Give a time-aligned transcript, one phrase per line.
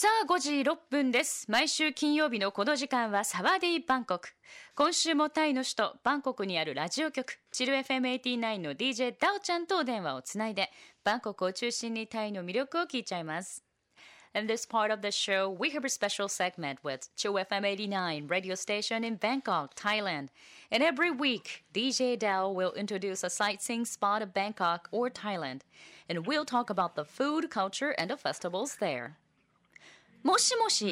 [0.00, 1.50] さあ、5時6分です。
[1.50, 4.28] 毎週金曜日のこの時間はサワディバンコク。
[4.76, 10.70] 今週もタイの首都バンコクにあるラジオ局、チル FM89 の DJ ダオちゃんとお電話をつないで、
[11.02, 13.64] バンコクを中心にタイの魅力を聞いちゃいます。
[14.36, 18.54] In this part of the show, we have a special segment with Chill FM 89 radio
[18.54, 20.28] station in Bangkok, Thailand.
[20.70, 25.62] And every week, DJ Dao will introduce a sightseeing spot of Bangkok or Thailand.
[26.08, 29.16] And we'll talk about the food, culture, and the festivals there.
[30.22, 30.84] もしもし？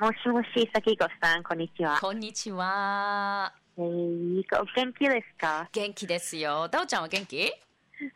[0.00, 1.98] もしもし、さきこさん、こんにちは。
[2.00, 3.52] こんにちは。
[3.78, 5.68] えー、お元気ですか？
[5.72, 6.68] 元気ですよ。
[6.68, 7.52] ダオちゃんは元気？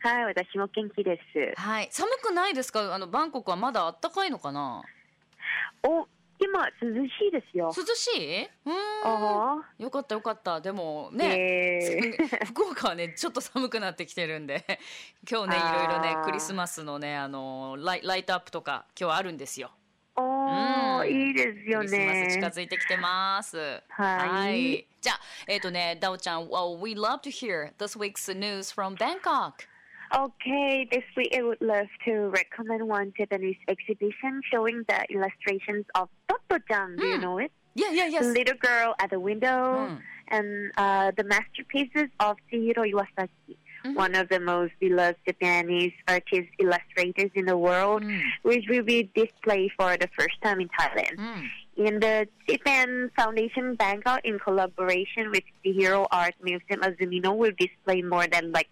[0.01, 1.59] はい、私も元気です。
[1.59, 1.87] はい。
[1.91, 2.93] 寒くないですか？
[2.93, 4.83] あの、バンコクはまだ暖かいのかな？
[5.83, 6.05] お、
[6.39, 7.71] 今、涼しいですよ。
[7.75, 8.43] 涼しい？
[8.43, 8.75] うーん。
[9.05, 10.59] あよかったよかった。
[10.59, 14.65] でもあ、ね、えー、福岡はね、 ちょっと寒くなってきてるんで、
[15.29, 19.71] 今日ね、いろいろねクリスマスのね、あの、ライライトアップとか、今日はあるんですよ。
[20.50, 22.46] おうんー、いいですよクリスマス近ね。
[22.48, 23.56] づいてきてます。
[23.88, 29.52] はいじゃあ、えっ、とね、ダオちゃん、well, we love to hear this week's news from Bangkok.
[30.12, 36.08] Okay, this week I would love to recommend one Japanese exhibition showing the illustrations of
[36.28, 36.96] Toto-chan.
[36.96, 37.22] Do you Hmm.
[37.22, 37.52] know it?
[37.74, 38.24] Yeah, yeah, The yes.
[38.26, 39.96] little girl at the window Hmm.
[40.28, 43.93] and uh, the masterpieces of Chihiro Iwasaki, Mhm.
[43.95, 48.21] one of the most beloved Japanese artist illustrators in the world, Mm.
[48.43, 51.15] which will be displayed for the first time in Thailand.
[51.17, 51.23] う
[51.77, 51.81] ん。
[51.85, 58.27] In the Japan Foundation Bangkok, in collaboration with the Hero Art Museum Azumino, will display more
[58.27, 58.67] than like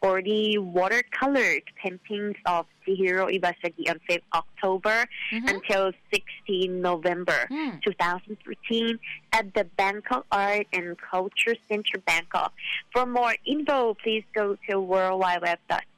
[0.00, 5.50] 40 watercolored paintings of Chihiro Iwasaki on 5th October Mhm.
[5.50, 7.82] until 16 November Mm.
[7.82, 8.98] 2013
[9.32, 12.52] at the Bangkok Art and Culture Center Bangkok.
[12.92, 14.80] For more info, please go to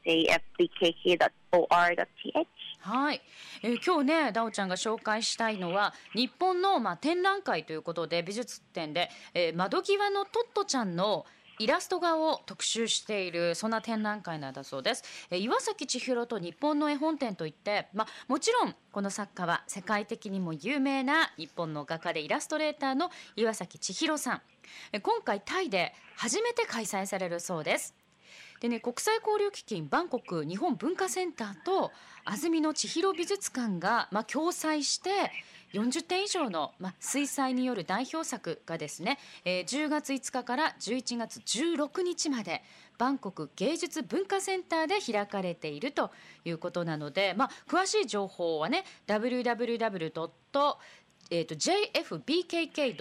[0.06, 1.26] jfbkk.or.th
[2.80, 3.20] はい、
[3.62, 11.26] えー今日ねダオちゃんが紹介したいのは日本の、まあ、展覧会ということで美術展で、えー窓際のトットちゃんの
[11.58, 24.42] イラスト画を特集しているそんな展覧会なんだそうです、えー岩崎千尋と日本の絵本展といって、まあ、もちろんこの作家は世界的にも有名な日本の画家でイラストレーターの岩崎千尋さん。
[24.92, 28.05] え今回タイで初めて開催されるそうです。
[28.60, 31.92] でね、国際交流基金バンコク日本文化センターと
[32.24, 35.10] 安曇野千尋美術館が、まあ、共催して
[35.72, 42.62] 40点以上の、まあ、水彩による代表作がですね、えー10月5日から11月16日まで
[42.98, 46.10] バンコク芸術文化センターで開かれていると
[46.44, 50.30] いうことなので、まあ、詳しい情報はね www.
[51.28, 52.96] えー、と jfbkk.or.th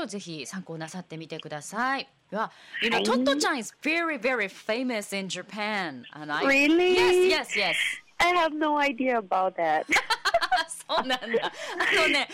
[0.00, 2.08] をぜひ参考なさってみてください。
[2.32, 2.48] Yeah,
[2.82, 6.04] you know, はい Toto-chan is very, very famous in Japan.
[6.12, 6.94] And I, Really?
[6.94, 7.76] Yes, yes, yes.
[8.18, 9.84] I have no idea about that.
[10.88, 11.18] そうなんだ。
[11.18, 11.20] あ
[11.96, 12.28] のね.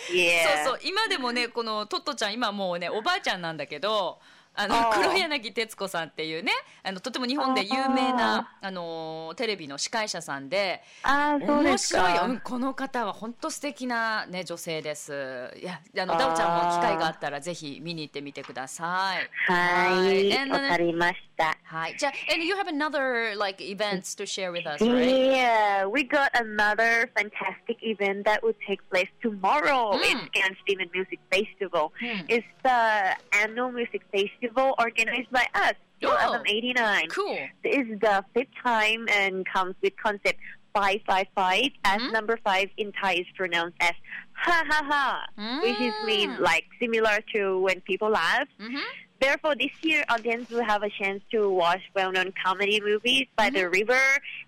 [0.64, 4.18] そうそう、今でもね、このトットちゃん、今もうね、おばあちゃんなんだけど、
[4.56, 6.52] あの黒柳徹子さんっていうね、
[6.82, 15.52] あのとても日本で有名なあのテレビの司会者さんで、あーそう面ですか白いよ、うんこの方は本当素敵なね女性です。
[15.60, 19.52] いや、あのダオちゃんも機会があったらぜひ見に行ってみてください。
[19.52, 21.56] はい、わかりました。
[21.64, 25.36] はい、じゃあ、and you have another like events to share with us, right?
[25.36, 30.10] Yeah, we got another fantastic event that will take place tomorrow Mm.
[30.10, 31.92] in Scan Steam and Music Festival.
[32.00, 32.24] Mm.
[32.28, 35.74] It's the annual music festival organized by us,
[36.04, 36.08] Oh.
[36.44, 37.08] FM89.
[37.08, 37.38] Cool.
[37.64, 40.38] This is the fifth time and comes with concept
[40.74, 42.12] 555 as Mhm.
[42.12, 43.92] number 5 in Thai is pronounced as
[44.34, 45.26] ha ha ha,
[45.62, 46.40] which is mean Mm.
[46.40, 48.46] like similar to when people laugh.
[48.60, 48.82] Mhm.
[49.18, 53.66] Therefore, this year, audience will have a chance to watch well-known comedy movies by the
[53.70, 53.98] river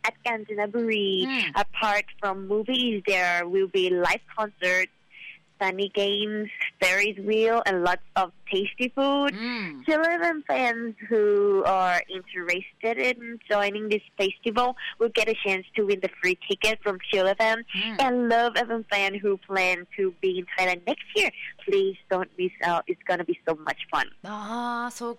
[0.04, 1.24] at Kanchanaburi.
[1.24, 1.52] Mm.
[1.54, 4.92] Apart from movies, there will be live concerts,
[5.58, 6.48] funny games,
[6.80, 9.34] Ferris wheel, and lots of tasty food.
[9.34, 9.84] Mm.
[9.84, 15.84] Children and fans who are interested in joining this festival will get a chance to
[15.84, 18.00] win the free ticket from Chill Mm.
[18.00, 21.30] And Love FM fan who plan to be in Thailand next year,
[21.64, 22.84] please don't miss out.
[22.86, 24.06] It's gonna be so much fun.
[24.24, 25.18] Ah, so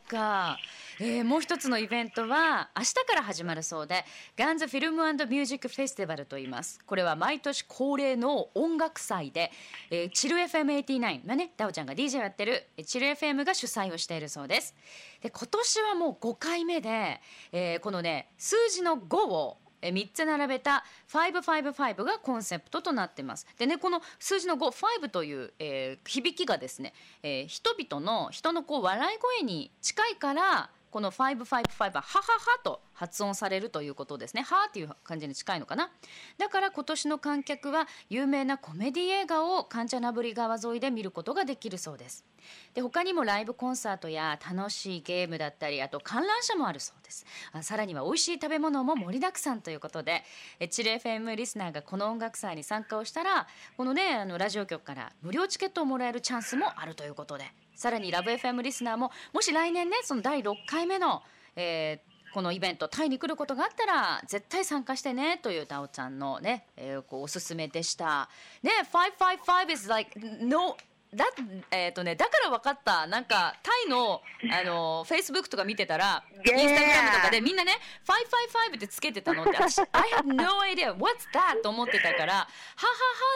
[1.02, 4.04] えーもう一つのイベントは明日から始まるそうで、
[4.38, 6.80] ガンズフィルムミュージックフェスティバルと言います。
[6.86, 9.50] これは毎年恒例の音楽祭で、
[9.92, 14.76] えーチル FM89、まあね、ダオちゃんが DJ をやってるえーチル FM が主催をしているそうです。
[15.22, 17.22] で、今年はもう5回目で、
[17.54, 23.48] えーこのね、数字の5をえー3つ並べた555がコンセプトとなってます。
[23.58, 24.74] でね、この数字の5、
[25.04, 26.94] 5という、えー響きがですね、
[27.24, 31.46] えー人々の、人のこう笑い声に近いから、この555
[31.80, 34.42] は、はははと発音されるということですね。
[34.42, 35.92] はーっていう感じに近いのかな。
[36.38, 42.26] だから今年の観客は有名なコメディ映画をカンチャナブリ川沿いで見ることができるそうです。
[42.74, 47.26] で他にもライブコンサートや楽しいゲームだったりあと観覧車もあるそうです
[47.62, 50.24] さらには美味しい食べ物も盛りだくさんということで
[50.60, 53.48] えチル FM リスナーがこの音楽祭に参加をしたら
[53.78, 57.46] このねあのラジオ局から無料チケットをもらえるチャンスもあるということで
[57.80, 61.24] さらにラブ f m リスナーももし来年ねその第6回目の、
[61.56, 68.30] えーこのイベントタイに来ることがあったら絶対参加してねというダオちゃんのね、えー、こうおすすめでした。
[68.62, 70.78] ね555 is like no
[71.12, 71.26] だ
[71.72, 73.08] えっ、ー、とねだから分かった。
[73.08, 74.22] なんかタイの
[74.54, 80.94] あのフェイスブックとか見てたら、インスタグラムとかでみんなね555ってつけてたのって私 I have no idea.
[80.94, 81.64] What's that?
[81.64, 82.48] と思ってたからはは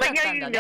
[0.07, 0.59] はだったんだね。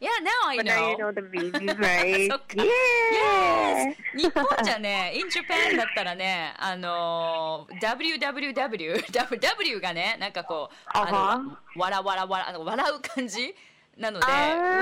[0.00, 0.62] Yeah, now I know.
[0.62, 2.28] But now you know the meaning, right?
[2.30, 3.96] そっか yes!
[4.16, 13.54] 日本じゃね、in Japan だったらね、あのー、WWW、W がね、なんかこう、あの、わらわらわら、あの笑う感じ
[13.96, 14.36] なので、we, we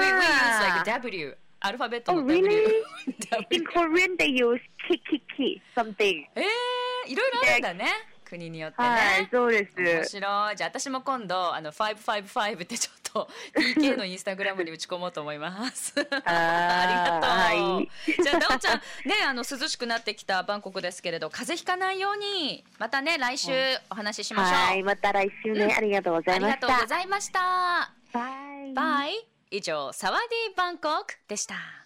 [0.06, 2.46] use like W、アルファベット Oh, の W。
[2.46, 2.82] really?
[3.30, 6.26] W In Korean, they use kikiki, something.
[6.34, 7.86] えー、いろいろあるんだね、
[8.22, 9.66] 国によってはいね。、そうです。
[9.76, 10.56] 面白い。
[10.56, 13.05] じゃあ私も今度、あの、555ってちょっと
[13.54, 15.94] PK のインスタグラムに打ち込もうと思います。
[15.98, 17.30] ありがとう。
[17.30, 18.76] はいじゃあ、ダオちゃん、
[19.08, 23.52] ね、あの、涼しくなってきたバンコクですけれど、風邪ひかないように、またね、来週
[23.90, 24.54] お話ししましょう。
[24.56, 26.66] はい、また来週ね、ありがとうござあいました。
[26.66, 27.92] りがとうございました。
[28.12, 28.20] バ
[28.68, 28.72] イ。
[28.74, 29.26] バイ。
[29.50, 31.85] 以上、サワディーバンコクでした。